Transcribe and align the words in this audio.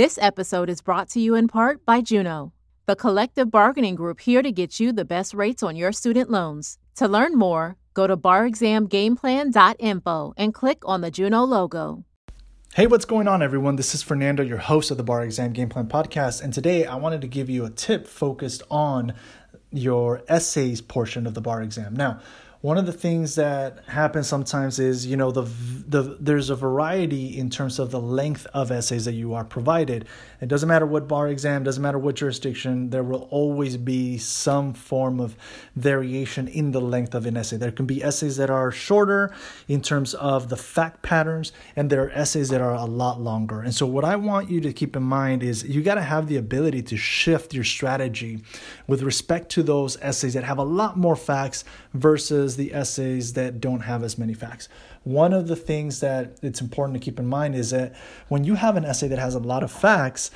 This 0.00 0.16
episode 0.22 0.70
is 0.70 0.80
brought 0.80 1.10
to 1.10 1.20
you 1.20 1.34
in 1.34 1.46
part 1.46 1.84
by 1.84 2.00
Juno, 2.00 2.54
the 2.86 2.96
collective 2.96 3.50
bargaining 3.50 3.96
group 3.96 4.20
here 4.20 4.40
to 4.40 4.50
get 4.50 4.80
you 4.80 4.92
the 4.92 5.04
best 5.04 5.34
rates 5.34 5.62
on 5.62 5.76
your 5.76 5.92
student 5.92 6.30
loans. 6.30 6.78
To 6.94 7.06
learn 7.06 7.36
more, 7.36 7.76
go 7.92 8.06
to 8.06 8.16
barexamgameplan.info 8.16 10.32
and 10.38 10.54
click 10.54 10.78
on 10.86 11.02
the 11.02 11.10
Juno 11.10 11.42
logo. 11.42 12.06
Hey, 12.72 12.86
what's 12.86 13.04
going 13.04 13.28
on, 13.28 13.42
everyone? 13.42 13.76
This 13.76 13.94
is 13.94 14.02
Fernando, 14.02 14.42
your 14.42 14.56
host 14.56 14.90
of 14.90 14.96
the 14.96 15.04
Bar 15.04 15.22
Exam 15.22 15.52
Game 15.52 15.68
Plan 15.68 15.86
podcast. 15.86 16.42
And 16.42 16.54
today 16.54 16.86
I 16.86 16.94
wanted 16.94 17.20
to 17.20 17.26
give 17.26 17.50
you 17.50 17.66
a 17.66 17.70
tip 17.70 18.06
focused 18.06 18.62
on 18.70 19.12
your 19.70 20.22
essays 20.28 20.80
portion 20.80 21.26
of 21.26 21.34
the 21.34 21.42
bar 21.42 21.62
exam. 21.62 21.94
Now, 21.94 22.20
one 22.62 22.76
of 22.76 22.84
the 22.84 22.92
things 22.92 23.36
that 23.36 23.78
happens 23.86 24.26
sometimes 24.26 24.78
is 24.78 25.06
you 25.06 25.16
know 25.16 25.30
the 25.30 25.42
the 25.42 26.18
there's 26.20 26.50
a 26.50 26.54
variety 26.54 27.38
in 27.38 27.48
terms 27.48 27.78
of 27.78 27.90
the 27.90 28.00
length 28.00 28.46
of 28.52 28.70
essays 28.70 29.06
that 29.06 29.14
you 29.14 29.32
are 29.32 29.44
provided. 29.44 30.04
It 30.42 30.48
doesn't 30.48 30.68
matter 30.68 30.84
what 30.84 31.08
bar 31.08 31.28
exam 31.28 31.64
doesn't 31.64 31.82
matter 31.82 31.98
what 31.98 32.16
jurisdiction 32.16 32.90
there 32.90 33.02
will 33.02 33.28
always 33.30 33.78
be 33.78 34.18
some 34.18 34.74
form 34.74 35.20
of 35.20 35.36
variation 35.74 36.48
in 36.48 36.72
the 36.72 36.82
length 36.82 37.14
of 37.14 37.24
an 37.24 37.38
essay. 37.38 37.56
There 37.56 37.72
can 37.72 37.86
be 37.86 38.02
essays 38.04 38.36
that 38.36 38.50
are 38.50 38.70
shorter 38.70 39.32
in 39.66 39.80
terms 39.80 40.12
of 40.12 40.50
the 40.50 40.56
fact 40.56 41.00
patterns 41.02 41.52
and 41.76 41.88
there 41.88 42.04
are 42.04 42.10
essays 42.10 42.50
that 42.50 42.60
are 42.60 42.74
a 42.74 42.84
lot 42.84 43.20
longer. 43.20 43.62
And 43.62 43.74
so 43.74 43.86
what 43.86 44.04
i 44.04 44.16
want 44.16 44.50
you 44.50 44.60
to 44.60 44.72
keep 44.72 44.96
in 44.96 45.02
mind 45.02 45.42
is 45.42 45.64
you 45.64 45.82
got 45.82 45.94
to 45.94 46.02
have 46.02 46.26
the 46.26 46.36
ability 46.36 46.82
to 46.82 46.96
shift 46.98 47.54
your 47.54 47.64
strategy 47.64 48.42
with 48.86 49.02
respect 49.02 49.48
to 49.50 49.62
those 49.62 49.96
essays 50.02 50.34
that 50.34 50.44
have 50.44 50.58
a 50.58 50.64
lot 50.64 50.98
more 50.98 51.16
facts 51.16 51.64
versus 51.94 52.49
versus 52.50 52.56
the 52.56 52.74
essays 52.74 53.32
that 53.34 53.60
don't 53.60 53.80
have 53.80 54.02
as 54.02 54.18
many 54.18 54.34
facts. 54.34 54.68
One 55.04 55.32
of 55.32 55.46
the 55.46 55.56
things 55.56 56.00
that 56.00 56.38
it's 56.42 56.60
important 56.60 57.00
to 57.00 57.04
keep 57.04 57.18
in 57.18 57.26
mind 57.26 57.54
is 57.54 57.70
that 57.70 57.94
when 58.28 58.44
you 58.44 58.56
have 58.56 58.76
an 58.76 58.84
essay 58.84 59.08
that 59.08 59.18
has 59.18 59.34
a 59.34 59.38
lot 59.38 59.62
of 59.62 59.70
facts, 59.70 60.30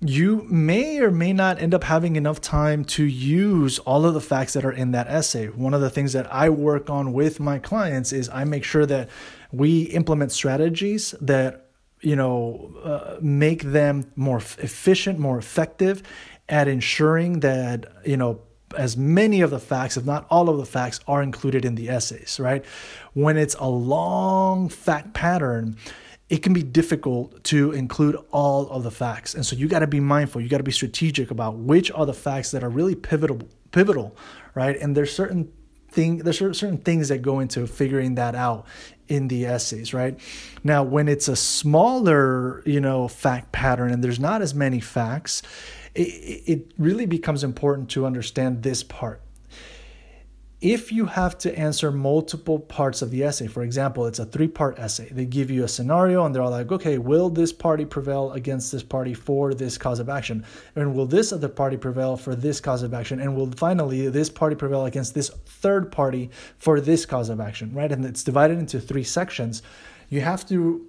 you 0.00 0.46
may 0.48 0.98
or 1.00 1.10
may 1.10 1.32
not 1.32 1.60
end 1.60 1.74
up 1.74 1.84
having 1.84 2.16
enough 2.16 2.40
time 2.40 2.84
to 2.84 3.04
use 3.04 3.78
all 3.80 4.06
of 4.06 4.14
the 4.14 4.20
facts 4.20 4.54
that 4.54 4.64
are 4.64 4.72
in 4.72 4.92
that 4.92 5.08
essay. 5.08 5.48
One 5.48 5.74
of 5.74 5.82
the 5.82 5.90
things 5.90 6.12
that 6.14 6.26
I 6.32 6.48
work 6.48 6.88
on 6.88 7.12
with 7.12 7.38
my 7.38 7.58
clients 7.58 8.12
is 8.12 8.30
I 8.30 8.44
make 8.44 8.64
sure 8.64 8.86
that 8.86 9.10
we 9.52 9.82
implement 9.82 10.32
strategies 10.32 11.14
that 11.20 11.66
you 12.00 12.16
know 12.16 12.72
uh, 12.82 13.18
make 13.20 13.62
them 13.62 14.10
more 14.16 14.38
efficient, 14.38 15.18
more 15.18 15.38
effective 15.38 16.02
at 16.48 16.66
ensuring 16.66 17.40
that 17.40 17.92
you 18.06 18.16
know 18.16 18.40
as 18.76 18.96
many 18.96 19.40
of 19.40 19.50
the 19.50 19.58
facts, 19.58 19.96
if 19.96 20.04
not 20.04 20.26
all 20.30 20.48
of 20.48 20.58
the 20.58 20.66
facts, 20.66 21.00
are 21.06 21.22
included 21.22 21.64
in 21.64 21.74
the 21.74 21.88
essays, 21.88 22.38
right? 22.40 22.64
When 23.14 23.36
it's 23.36 23.54
a 23.56 23.68
long 23.68 24.68
fact 24.68 25.12
pattern, 25.12 25.76
it 26.28 26.42
can 26.42 26.52
be 26.52 26.62
difficult 26.62 27.42
to 27.44 27.72
include 27.72 28.16
all 28.30 28.68
of 28.70 28.84
the 28.84 28.90
facts. 28.90 29.34
And 29.34 29.44
so 29.44 29.56
you 29.56 29.66
got 29.66 29.80
to 29.80 29.86
be 29.86 30.00
mindful, 30.00 30.40
you 30.40 30.48
got 30.48 30.58
to 30.58 30.64
be 30.64 30.72
strategic 30.72 31.30
about 31.30 31.56
which 31.56 31.90
are 31.90 32.06
the 32.06 32.14
facts 32.14 32.52
that 32.52 32.62
are 32.62 32.70
really 32.70 32.94
pivotal 32.94 33.40
pivotal, 33.72 34.16
right? 34.54 34.76
And 34.76 34.96
there's 34.96 35.14
certain 35.14 35.52
thing 35.90 36.18
there's 36.18 36.38
certain 36.38 36.78
things 36.78 37.08
that 37.08 37.22
go 37.22 37.40
into 37.40 37.66
figuring 37.66 38.14
that 38.16 38.34
out 38.34 38.66
in 39.08 39.28
the 39.28 39.44
essays, 39.44 39.92
right? 39.92 40.18
Now, 40.62 40.82
when 40.84 41.08
it's 41.08 41.28
a 41.28 41.36
smaller, 41.36 42.62
you 42.64 42.80
know, 42.80 43.08
fact 43.08 43.52
pattern 43.52 43.90
and 43.90 44.02
there's 44.02 44.20
not 44.20 44.40
as 44.40 44.54
many 44.54 44.80
facts, 44.80 45.42
it, 45.94 46.42
it 46.46 46.72
really 46.78 47.06
becomes 47.06 47.42
important 47.42 47.90
to 47.90 48.06
understand 48.06 48.62
this 48.62 48.82
part. 48.82 49.20
If 50.60 50.92
you 50.92 51.06
have 51.06 51.38
to 51.38 51.58
answer 51.58 51.90
multiple 51.90 52.58
parts 52.58 53.00
of 53.00 53.10
the 53.10 53.24
essay, 53.24 53.46
for 53.46 53.62
example, 53.62 54.04
it's 54.04 54.18
a 54.18 54.26
three 54.26 54.46
part 54.46 54.78
essay, 54.78 55.08
they 55.10 55.24
give 55.24 55.50
you 55.50 55.64
a 55.64 55.68
scenario 55.68 56.26
and 56.26 56.34
they're 56.34 56.42
all 56.42 56.50
like, 56.50 56.70
okay, 56.70 56.98
will 56.98 57.30
this 57.30 57.50
party 57.50 57.86
prevail 57.86 58.32
against 58.32 58.70
this 58.70 58.82
party 58.82 59.14
for 59.14 59.54
this 59.54 59.78
cause 59.78 60.00
of 60.00 60.10
action? 60.10 60.44
And 60.76 60.94
will 60.94 61.06
this 61.06 61.32
other 61.32 61.48
party 61.48 61.78
prevail 61.78 62.18
for 62.18 62.34
this 62.34 62.60
cause 62.60 62.82
of 62.82 62.92
action? 62.92 63.20
And 63.20 63.34
will 63.34 63.50
finally 63.52 64.06
this 64.10 64.28
party 64.28 64.54
prevail 64.54 64.84
against 64.84 65.14
this 65.14 65.30
third 65.46 65.90
party 65.90 66.28
for 66.58 66.78
this 66.78 67.06
cause 67.06 67.30
of 67.30 67.40
action, 67.40 67.72
right? 67.72 67.90
And 67.90 68.04
it's 68.04 68.22
divided 68.22 68.58
into 68.58 68.80
three 68.80 69.04
sections. 69.04 69.62
You 70.10 70.20
have 70.20 70.46
to 70.48 70.86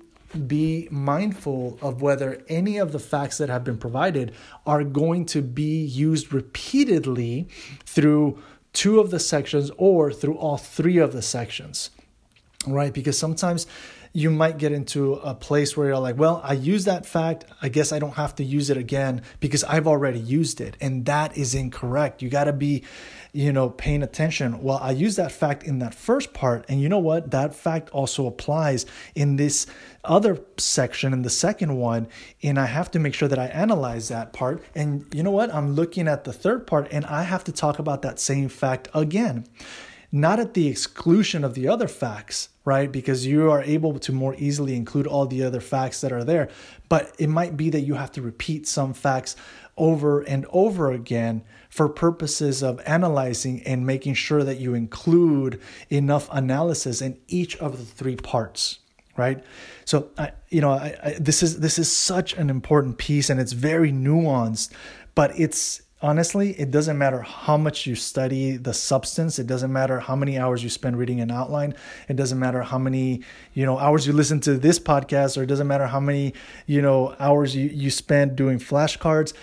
be 0.48 0.90
mindful 0.92 1.78
of 1.82 2.02
whether 2.02 2.44
any 2.50 2.78
of 2.78 2.92
the 2.92 3.00
facts 3.00 3.38
that 3.38 3.48
have 3.48 3.64
been 3.64 3.78
provided 3.78 4.34
are 4.66 4.84
going 4.84 5.26
to 5.28 5.42
be 5.42 5.82
used 5.82 6.34
repeatedly 6.34 7.48
through 7.86 8.38
two 8.74 9.00
of 9.00 9.12
the 9.12 9.20
sections 9.20 9.72
or 9.78 10.12
through 10.12 10.36
all 10.36 10.58
three 10.58 10.98
of 10.98 11.14
the 11.14 11.22
sections, 11.22 11.90
right? 12.68 12.94
Because 12.94 13.18
sometimes 13.18 13.68
you 14.14 14.30
might 14.30 14.58
get 14.58 14.74
into 14.74 15.14
a 15.14 15.34
place 15.34 15.78
where 15.78 15.88
you're 15.88 16.00
like, 16.00 16.18
well, 16.18 16.42
I 16.44 16.54
use 16.54 16.84
that 16.86 17.06
fact. 17.06 17.46
I 17.62 17.70
guess 17.70 17.94
I 17.94 18.00
don't 18.00 18.16
have 18.16 18.36
to 18.36 18.44
use 18.44 18.70
it 18.70 18.76
again 18.76 19.22
because 19.40 19.64
I've 19.64 19.88
already 19.88 20.20
used 20.20 20.60
it. 20.60 20.76
And 20.82 21.06
that 21.06 21.38
is 21.38 21.56
incorrect. 21.56 22.22
You 22.22 22.30
got 22.30 22.46
to 22.46 22.54
be, 22.54 22.84
you 23.32 23.54
know, 23.54 23.70
paying 23.70 24.04
attention. 24.04 24.62
Well, 24.62 24.80
I 24.82 24.92
use 24.92 25.16
that 25.16 25.32
fact 25.32 25.64
in 25.64 25.80
that 25.80 25.94
first 25.94 26.34
part. 26.34 26.66
And 26.68 26.82
you 26.82 26.90
know 26.90 27.00
what? 27.00 27.32
That 27.32 27.56
fact 27.56 27.90
also 27.92 28.28
applies 28.28 28.86
in 29.16 29.38
this 29.38 29.66
other 30.04 30.42
section, 30.58 31.14
in 31.14 31.22
the 31.22 31.30
second 31.30 31.78
one. 31.78 32.10
And 32.44 32.60
I 32.60 32.66
have 32.66 32.92
to 32.92 33.00
make 33.00 33.14
sure 33.14 33.30
that 33.30 33.40
I 33.40 33.46
analyze 33.46 34.10
that 34.10 34.34
part. 34.34 34.62
And 34.76 35.06
you 35.14 35.24
know 35.24 35.32
what? 35.32 35.54
I'm 35.54 35.74
looking 35.74 36.10
at 36.10 36.26
the 36.26 36.34
third 36.34 36.68
part 36.68 36.90
and 36.92 37.06
I 37.06 37.24
have 37.24 37.46
to 37.46 37.54
talk 37.54 37.80
about 37.80 38.02
that 38.02 38.20
same 38.20 38.50
fact 38.50 38.90
again 38.94 39.46
not 40.12 40.40
at 40.40 40.54
the 40.54 40.68
exclusion 40.68 41.44
of 41.44 41.54
the 41.54 41.68
other 41.68 41.88
facts, 41.88 42.50
right? 42.66 42.92
Because 42.92 43.26
you 43.26 43.50
are 43.50 43.64
able 43.64 43.98
to 44.00 44.12
more 44.12 44.36
easily 44.38 44.76
include 44.76 45.08
all 45.08 45.26
the 45.26 45.44
other 45.44 45.62
facts 45.62 46.02
that 46.02 46.12
are 46.12 46.24
there. 46.24 46.50
But 46.90 47.16
it 47.18 47.28
might 47.28 47.56
be 47.56 47.70
that 47.70 47.82
you 47.82 47.94
have 47.94 48.12
to 48.14 48.22
repeat 48.22 48.68
some 48.68 48.94
facts 48.94 49.36
over 49.78 50.22
and 50.22 50.46
over 50.52 50.92
again 50.92 51.44
for 51.70 51.88
purposes 51.88 52.62
of 52.62 52.82
analyzing 52.86 53.64
and 53.64 53.86
making 53.86 54.14
sure 54.14 54.44
that 54.44 54.60
you 54.60 54.74
include 54.74 55.62
enough 55.90 56.28
analysis 56.32 57.02
in 57.02 57.18
each 57.28 57.56
of 57.58 57.78
the 57.78 57.86
three 57.86 58.18
parts 58.18 58.80
right 59.18 59.44
so 59.86 60.10
I, 60.18 60.32
you 60.50 60.62
know 60.62 60.72
I, 60.72 60.96
I, 61.04 61.16
this 61.20 61.42
is 61.42 61.60
this 61.60 61.80
is 61.80 61.92
such 61.92 62.34
an 62.34 62.50
important 62.50 62.98
piece 62.98 63.30
and 63.30 63.40
it's 63.40 63.54
very 63.54 63.92
nuanced 63.92 64.72
but 65.16 65.38
it's 65.40 65.82
honestly, 66.02 66.52
it 66.60 66.72
doesn't 66.72 66.98
matter 66.98 67.22
how 67.22 67.58
much 67.58 67.86
you 67.86 67.96
study 67.96 68.58
the 68.58 68.74
substance. 68.74 69.40
It 69.40 69.48
doesn't 69.48 69.72
matter 69.72 70.00
how 70.00 70.16
many 70.16 70.38
hours 70.38 70.64
you 70.64 70.70
spend 70.70 70.98
reading 70.98 71.22
an 71.22 71.32
outline. 71.32 71.76
It 72.10 72.16
doesn't 72.16 72.40
matter 72.40 72.62
how 72.62 72.78
many, 72.78 73.22
you 73.54 73.66
know, 73.66 73.78
hours 73.78 74.08
you 74.08 74.14
listen 74.14 74.40
to 74.42 74.58
this 74.58 74.80
podcast, 74.80 75.38
or 75.38 75.44
it 75.44 75.48
doesn't 75.48 75.68
matter 75.68 75.88
how 75.88 76.00
many, 76.00 76.34
you 76.66 76.82
know, 76.82 77.16
hours 77.20 77.56
you, 77.56 77.68
you 77.68 77.90
spend 77.90 78.36
doing 78.36 78.60
flashcards 78.60 79.34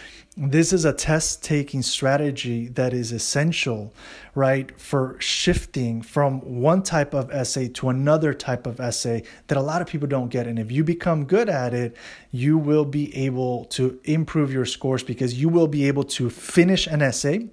this 0.41 0.73
is 0.73 0.85
a 0.85 0.93
test 0.93 1.43
taking 1.43 1.83
strategy 1.83 2.69
that 2.69 2.93
is 2.93 3.11
essential, 3.11 3.93
right, 4.37 4.71
for 4.81 5.17
shifting 5.19 6.01
from 6.01 6.61
one 6.61 6.85
type 6.85 7.13
of 7.13 7.29
essay 7.33 7.67
to 7.69 7.89
another 7.89 8.33
type 8.33 8.65
of 8.65 8.79
essay 8.79 9.25
that 9.49 9.59
a 9.59 9.61
lot 9.61 9.83
of 9.83 9.89
people 9.89 10.07
don't 10.07 10.29
get. 10.29 10.47
And 10.47 10.57
if 10.57 10.71
you 10.71 10.85
become 10.85 11.25
good 11.25 11.49
at 11.49 11.75
it, 11.75 11.97
you 12.31 12.57
will 12.57 12.85
be 12.85 13.15
able 13.17 13.65
to 13.67 13.99
improve 14.05 14.53
your 14.53 14.65
scores 14.65 15.03
because 15.03 15.35
you 15.35 15.49
will 15.49 15.67
be 15.67 15.89
able 15.89 16.05
to 16.05 16.31
finish 16.31 16.87
an 16.87 17.03
essay 17.03 17.49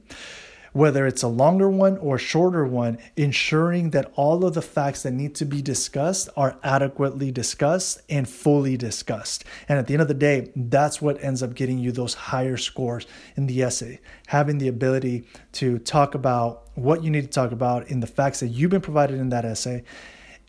whether 0.75 1.07
it's 1.07 1.23
a 1.23 1.27
longer 1.29 1.69
one 1.69 1.97
or 1.99 2.17
a 2.17 2.19
shorter 2.19 2.65
one, 2.65 2.97
ensuring 3.15 3.91
that 3.91 4.11
all 4.17 4.43
of 4.43 4.53
the 4.55 4.61
facts 4.61 5.03
that 5.03 5.13
need 5.13 5.33
to 5.33 5.45
be 5.45 5.61
discussed 5.61 6.27
are 6.35 6.57
adequately 6.65 7.31
discussed 7.31 8.01
and 8.09 8.27
fully 8.27 8.75
discussed. 8.75 9.45
And 9.69 9.79
at 9.79 9.87
the 9.87 9.93
end 9.93 10.01
of 10.01 10.09
the 10.09 10.13
day, 10.13 10.51
that's 10.53 11.01
what 11.01 11.23
ends 11.23 11.41
up 11.41 11.53
getting 11.55 11.77
you 11.79 11.93
those 11.93 12.13
higher 12.13 12.57
scores 12.57 13.07
in 13.37 13.47
the 13.47 13.63
essay. 13.63 14.01
Having 14.27 14.57
the 14.57 14.67
ability 14.67 15.25
to 15.53 15.79
talk 15.79 16.13
about 16.13 16.67
what 16.75 17.05
you 17.05 17.09
need 17.09 17.21
to 17.21 17.29
talk 17.29 17.53
about 17.53 17.87
in 17.87 18.01
the 18.01 18.07
facts 18.07 18.41
that 18.41 18.47
you've 18.47 18.71
been 18.71 18.81
provided 18.81 19.17
in 19.17 19.29
that 19.29 19.45
essay 19.45 19.81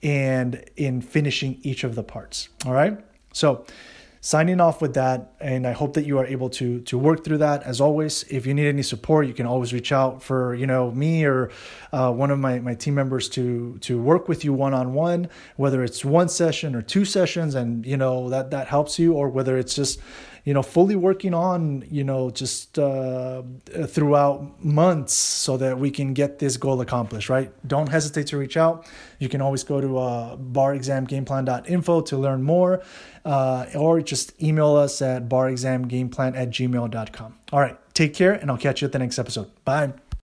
and 0.02 0.64
in 0.74 1.02
finishing 1.02 1.60
each 1.62 1.84
of 1.84 1.94
the 1.94 2.02
parts. 2.02 2.48
All 2.66 2.72
right. 2.72 2.98
So, 3.32 3.64
signing 4.26 4.60
off 4.60 4.82
with 4.82 4.94
that 4.94 5.30
and 5.38 5.68
i 5.68 5.70
hope 5.70 5.94
that 5.94 6.04
you 6.04 6.18
are 6.18 6.26
able 6.26 6.50
to 6.50 6.80
to 6.80 6.98
work 6.98 7.22
through 7.22 7.38
that. 7.38 7.62
As 7.62 7.80
always 7.80 8.24
if 8.24 8.44
you 8.44 8.54
need 8.54 8.66
any 8.66 8.82
support 8.82 9.28
you 9.28 9.32
can 9.32 9.46
always 9.46 9.72
reach 9.72 9.92
out 9.92 10.20
for 10.20 10.52
you 10.56 10.66
know 10.66 10.90
me 10.90 11.24
or 11.24 11.52
uh, 11.92 12.10
one 12.10 12.32
of 12.32 12.40
my, 12.40 12.58
my 12.58 12.74
team 12.74 12.96
members 12.96 13.28
to 13.36 13.78
to 13.82 14.02
work 14.02 14.26
with 14.26 14.44
you 14.44 14.52
one-on-one 14.52 15.28
whether 15.54 15.84
it's 15.84 16.04
one 16.04 16.28
session 16.28 16.74
or 16.74 16.82
two 16.82 17.04
sessions 17.04 17.54
and 17.54 17.86
you 17.86 17.96
know 17.96 18.28
that 18.28 18.50
that 18.50 18.66
helps 18.66 18.98
you 18.98 19.12
or 19.12 19.28
whether 19.28 19.56
it's 19.56 19.76
just 19.76 20.00
you 20.46 20.54
know, 20.54 20.62
fully 20.62 20.94
working 20.94 21.34
on, 21.34 21.84
you 21.90 22.04
know, 22.04 22.30
just 22.30 22.78
uh, 22.78 23.42
throughout 23.88 24.64
months 24.64 25.12
so 25.12 25.56
that 25.56 25.76
we 25.76 25.90
can 25.90 26.14
get 26.14 26.38
this 26.38 26.56
goal 26.56 26.80
accomplished, 26.80 27.28
right? 27.28 27.50
Don't 27.66 27.88
hesitate 27.88 28.28
to 28.28 28.38
reach 28.38 28.56
out. 28.56 28.86
You 29.18 29.28
can 29.28 29.40
always 29.40 29.64
go 29.64 29.80
to 29.80 29.98
uh, 29.98 30.36
barexamgameplan.info 30.36 32.00
to 32.02 32.16
learn 32.16 32.44
more, 32.44 32.80
uh, 33.24 33.66
or 33.74 34.00
just 34.00 34.40
email 34.40 34.76
us 34.76 35.02
at 35.02 35.28
barexamgameplan 35.28 36.36
at 36.36 36.50
gmail.com. 36.50 37.34
All 37.52 37.60
right, 37.60 37.76
take 37.92 38.14
care, 38.14 38.32
and 38.32 38.48
I'll 38.48 38.56
catch 38.56 38.82
you 38.82 38.86
at 38.86 38.92
the 38.92 39.00
next 39.00 39.18
episode. 39.18 39.50
Bye. 39.64 40.05